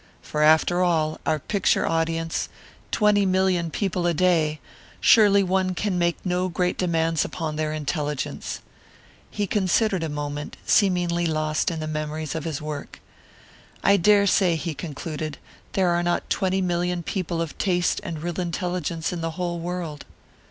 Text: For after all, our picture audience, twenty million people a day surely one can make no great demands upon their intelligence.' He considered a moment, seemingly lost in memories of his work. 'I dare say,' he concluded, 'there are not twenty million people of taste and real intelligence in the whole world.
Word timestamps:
For 0.23 0.41
after 0.41 0.81
all, 0.81 1.19
our 1.27 1.37
picture 1.37 1.85
audience, 1.87 2.49
twenty 2.89 3.23
million 3.23 3.69
people 3.69 4.07
a 4.07 4.15
day 4.15 4.59
surely 4.99 5.43
one 5.43 5.75
can 5.75 5.99
make 5.99 6.17
no 6.25 6.49
great 6.49 6.75
demands 6.75 7.23
upon 7.23 7.55
their 7.55 7.71
intelligence.' 7.71 8.61
He 9.29 9.45
considered 9.45 10.01
a 10.01 10.09
moment, 10.09 10.57
seemingly 10.65 11.27
lost 11.27 11.69
in 11.69 11.87
memories 11.93 12.33
of 12.33 12.45
his 12.45 12.59
work. 12.59 12.99
'I 13.83 13.97
dare 13.97 14.25
say,' 14.25 14.55
he 14.55 14.73
concluded, 14.73 15.37
'there 15.73 15.89
are 15.89 16.01
not 16.01 16.31
twenty 16.31 16.61
million 16.63 17.03
people 17.03 17.39
of 17.39 17.55
taste 17.59 18.01
and 18.03 18.23
real 18.23 18.39
intelligence 18.39 19.13
in 19.13 19.21
the 19.21 19.37
whole 19.37 19.59
world. 19.59 20.05